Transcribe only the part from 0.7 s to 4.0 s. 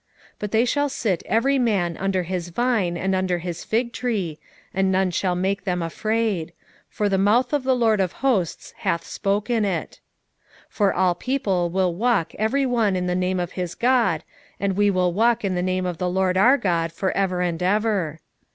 sit every man under his vine and under his fig